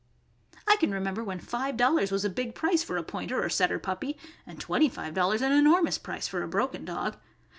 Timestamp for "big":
2.31-2.55